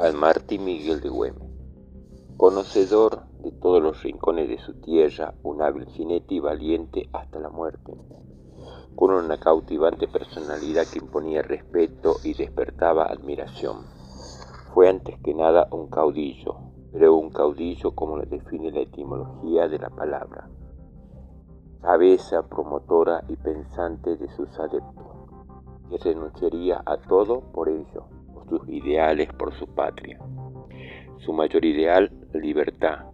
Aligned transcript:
al 0.00 0.14
Martín 0.14 0.64
Miguel 0.64 1.02
de 1.02 1.10
Güemes. 1.10 1.50
Conocedor 2.38 3.24
de 3.42 3.52
todos 3.52 3.82
los 3.82 4.02
rincones 4.02 4.48
de 4.48 4.58
su 4.58 4.72
tierra, 4.80 5.34
un 5.42 5.60
hábil 5.60 5.84
jinete 5.88 6.36
y 6.36 6.40
valiente 6.40 7.10
hasta 7.12 7.38
la 7.38 7.50
muerte, 7.50 7.92
con 8.96 9.10
una 9.10 9.38
cautivante 9.38 10.08
personalidad 10.08 10.86
que 10.86 11.00
imponía 11.00 11.42
respeto 11.42 12.16
y 12.24 12.32
despertaba 12.32 13.04
admiración. 13.04 13.84
Fue 14.72 14.88
antes 14.88 15.20
que 15.22 15.34
nada 15.34 15.68
un 15.70 15.88
caudillo, 15.88 16.56
pero 16.92 17.14
un 17.14 17.28
caudillo 17.28 17.94
como 17.94 18.16
lo 18.16 18.24
define 18.24 18.72
la 18.72 18.80
etimología 18.80 19.68
de 19.68 19.80
la 19.80 19.90
palabra, 19.90 20.48
cabeza 21.82 22.48
promotora 22.48 23.22
y 23.28 23.36
pensante 23.36 24.16
de 24.16 24.28
sus 24.30 24.48
adeptos, 24.58 25.06
que 25.90 25.98
renunciaría 25.98 26.82
a 26.86 26.96
todo 26.96 27.40
por 27.52 27.68
ello, 27.68 28.06
ideales, 28.72 29.32
por 29.32 29.54
su 29.54 29.66
patria. 29.66 30.18
Su 31.18 31.32
mayor 31.32 31.64
ideal, 31.64 32.10
libertad. 32.34 33.06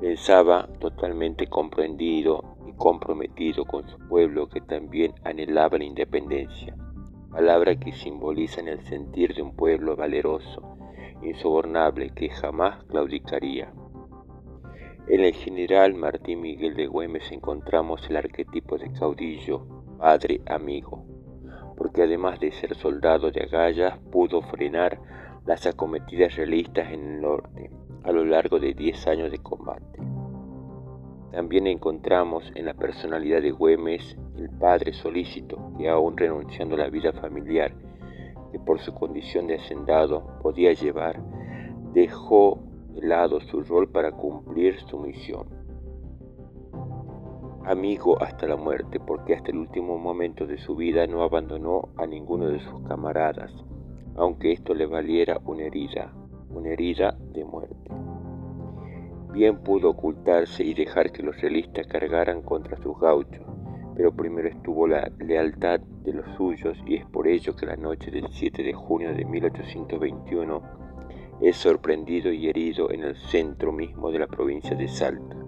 Pensaba 0.00 0.68
totalmente 0.78 1.46
comprendido 1.46 2.56
y 2.66 2.72
comprometido 2.72 3.64
con 3.64 3.88
su 3.88 3.98
pueblo 4.08 4.48
que 4.48 4.60
también 4.60 5.12
anhelaba 5.24 5.78
la 5.78 5.84
independencia, 5.84 6.74
palabra 7.30 7.78
que 7.78 7.92
simboliza 7.92 8.60
en 8.60 8.68
el 8.68 8.80
sentir 8.84 9.34
de 9.34 9.42
un 9.42 9.54
pueblo 9.54 9.96
valeroso, 9.96 10.76
insobornable, 11.22 12.10
que 12.10 12.30
jamás 12.30 12.84
claudicaría. 12.84 13.72
En 15.08 15.20
el 15.24 15.34
general 15.34 15.94
Martín 15.94 16.40
Miguel 16.40 16.76
de 16.76 16.86
Güemes 16.86 17.30
encontramos 17.32 18.08
el 18.08 18.16
arquetipo 18.16 18.78
de 18.78 18.92
caudillo, 18.92 19.66
padre, 19.98 20.40
amigo, 20.46 21.04
porque 21.80 22.02
además 22.02 22.38
de 22.40 22.52
ser 22.52 22.74
soldado 22.74 23.30
de 23.30 23.40
agallas, 23.40 23.96
pudo 24.12 24.42
frenar 24.42 25.00
las 25.46 25.64
acometidas 25.64 26.36
realistas 26.36 26.92
en 26.92 27.14
el 27.14 27.20
norte 27.22 27.70
a 28.04 28.12
lo 28.12 28.22
largo 28.22 28.58
de 28.58 28.74
diez 28.74 29.06
años 29.06 29.30
de 29.30 29.38
combate. 29.38 29.98
También 31.32 31.66
encontramos 31.66 32.52
en 32.54 32.66
la 32.66 32.74
personalidad 32.74 33.40
de 33.40 33.52
Güemes 33.52 34.14
el 34.36 34.50
padre 34.50 34.92
solícito 34.92 35.72
que 35.78 35.88
aún 35.88 36.18
renunciando 36.18 36.74
a 36.74 36.80
la 36.80 36.90
vida 36.90 37.14
familiar 37.14 37.72
que 38.52 38.58
por 38.58 38.78
su 38.80 38.92
condición 38.92 39.46
de 39.46 39.54
hacendado 39.54 40.38
podía 40.42 40.74
llevar, 40.74 41.18
dejó 41.94 42.58
de 42.90 43.08
lado 43.08 43.40
su 43.40 43.62
rol 43.62 43.88
para 43.88 44.12
cumplir 44.12 44.78
su 44.80 44.98
misión. 44.98 45.48
Amigo 47.64 48.20
hasta 48.22 48.46
la 48.46 48.56
muerte, 48.56 48.98
porque 48.98 49.34
hasta 49.34 49.50
el 49.50 49.58
último 49.58 49.98
momento 49.98 50.46
de 50.46 50.56
su 50.56 50.74
vida 50.76 51.06
no 51.06 51.22
abandonó 51.22 51.90
a 51.98 52.06
ninguno 52.06 52.48
de 52.48 52.58
sus 52.60 52.80
camaradas, 52.88 53.52
aunque 54.16 54.52
esto 54.52 54.72
le 54.72 54.86
valiera 54.86 55.38
una 55.44 55.64
herida, 55.64 56.10
una 56.48 56.70
herida 56.70 57.16
de 57.32 57.44
muerte. 57.44 57.90
Bien 59.32 59.58
pudo 59.58 59.90
ocultarse 59.90 60.64
y 60.64 60.72
dejar 60.72 61.12
que 61.12 61.22
los 61.22 61.38
realistas 61.40 61.86
cargaran 61.86 62.40
contra 62.42 62.78
sus 62.78 62.98
gauchos, 62.98 63.44
pero 63.94 64.10
primero 64.10 64.48
estuvo 64.48 64.86
la 64.86 65.12
lealtad 65.18 65.80
de 65.80 66.14
los 66.14 66.26
suyos 66.36 66.78
y 66.86 66.96
es 66.96 67.04
por 67.04 67.28
ello 67.28 67.54
que 67.54 67.66
la 67.66 67.76
noche 67.76 68.10
del 68.10 68.26
7 68.30 68.62
de 68.62 68.72
junio 68.72 69.14
de 69.14 69.26
1821 69.26 70.62
es 71.42 71.56
sorprendido 71.56 72.32
y 72.32 72.48
herido 72.48 72.90
en 72.90 73.04
el 73.04 73.16
centro 73.16 73.70
mismo 73.70 74.10
de 74.10 74.18
la 74.18 74.26
provincia 74.26 74.74
de 74.74 74.88
Salta. 74.88 75.39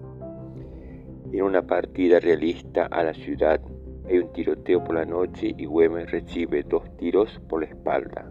En 1.33 1.43
una 1.43 1.63
partida 1.63 2.21
realista 2.21 2.85
a 2.91 3.03
la 3.03 3.15
ciudad 3.15 3.59
hay 4.07 4.19
un 4.19 4.33
tiroteo 4.35 4.85
por 4.85 4.97
la 4.97 5.07
noche 5.07 5.55
y 5.57 5.65
Güemes 5.65 6.11
recibe 6.11 6.63
dos 6.63 6.95
tiros 6.99 7.41
por 7.49 7.63
la 7.63 7.69
espalda, 7.69 8.31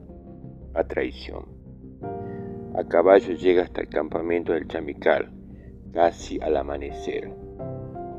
a 0.76 0.84
traición. 0.84 1.46
A 2.76 2.84
caballo 2.84 3.34
llega 3.34 3.64
hasta 3.64 3.82
el 3.82 3.90
campamento 3.90 4.54
del 4.54 4.68
Chamical, 4.68 5.32
casi 5.92 6.40
al 6.42 6.56
amanecer. 6.56 7.34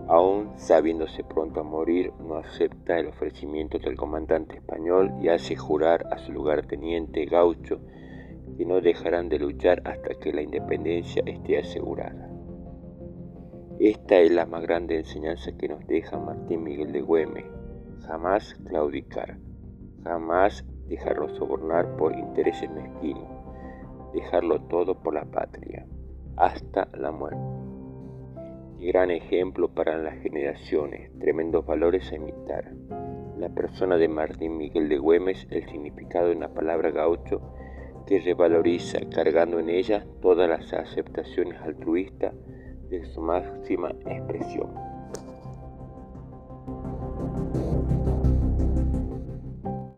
Aún 0.08 0.50
sabiéndose 0.56 1.22
pronto 1.22 1.60
a 1.60 1.62
morir, 1.62 2.12
no 2.18 2.34
acepta 2.38 2.98
el 2.98 3.06
ofrecimiento 3.06 3.78
del 3.78 3.96
comandante 3.96 4.56
español 4.56 5.12
y 5.22 5.28
hace 5.28 5.54
jurar 5.54 6.06
a 6.10 6.18
su 6.18 6.32
lugarteniente 6.32 7.24
gaucho 7.26 7.80
que 8.58 8.66
no 8.66 8.80
dejarán 8.80 9.28
de 9.28 9.38
luchar 9.38 9.80
hasta 9.84 10.14
que 10.14 10.32
la 10.32 10.42
independencia 10.42 11.22
esté 11.24 11.58
asegurada. 11.58 12.32
Esta 13.84 14.20
es 14.20 14.30
la 14.30 14.46
más 14.46 14.62
grande 14.62 14.96
enseñanza 14.96 15.50
que 15.58 15.66
nos 15.66 15.84
deja 15.88 16.16
Martín 16.16 16.62
Miguel 16.62 16.92
de 16.92 17.00
Güemes, 17.00 17.46
jamás 18.06 18.54
claudicar, 18.68 19.38
jamás 20.04 20.64
dejarlo 20.86 21.28
sobornar 21.30 21.96
por 21.96 22.16
intereses 22.16 22.70
mezquinos, 22.70 23.26
dejarlo 24.14 24.60
todo 24.68 25.02
por 25.02 25.14
la 25.14 25.24
patria, 25.24 25.84
hasta 26.36 26.90
la 26.96 27.10
muerte. 27.10 27.42
Qué 28.78 28.86
gran 28.86 29.10
ejemplo 29.10 29.74
para 29.74 29.98
las 29.98 30.14
generaciones, 30.22 31.10
tremendos 31.18 31.66
valores 31.66 32.12
a 32.12 32.14
imitar. 32.14 32.72
La 33.36 33.48
persona 33.48 33.96
de 33.96 34.06
Martín 34.06 34.58
Miguel 34.58 34.88
de 34.88 34.98
Güemes, 34.98 35.48
el 35.50 35.68
significado 35.68 36.28
de 36.28 36.36
una 36.36 36.54
palabra 36.54 36.92
gaucho, 36.92 37.40
que 38.06 38.20
revaloriza 38.20 39.00
cargando 39.12 39.58
en 39.58 39.70
ella 39.70 40.06
todas 40.20 40.48
las 40.48 40.72
aceptaciones 40.72 41.60
altruistas 41.62 42.32
de 42.92 43.04
su 43.06 43.22
máxima 43.22 43.90
expresión. 44.04 44.91